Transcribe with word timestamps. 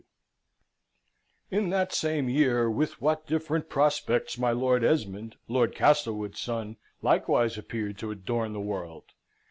W."] 1.51 1.63
In 1.63 1.69
that 1.69 1.93
same 1.93 2.27
year, 2.27 2.71
with 2.71 2.99
what 2.99 3.27
different 3.27 3.69
prospects! 3.69 4.35
my 4.35 4.49
Lord 4.49 4.83
Esmond, 4.83 5.35
Lord 5.47 5.75
Castlewood's 5.75 6.39
son, 6.39 6.77
likewise 7.03 7.55
appeared 7.55 7.99
to 7.99 8.09
adorn 8.09 8.53
the 8.53 8.59
world. 8.61 9.11